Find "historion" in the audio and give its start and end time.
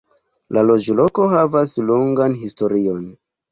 2.43-3.07